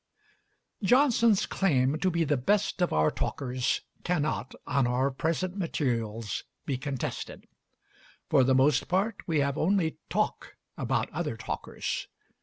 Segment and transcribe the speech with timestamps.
[0.81, 6.75] Johnson's claim to be the best of our talkers cannot, on our present materials, be
[6.75, 7.45] contested.
[8.27, 12.07] For the most part we have only talk about other talkers.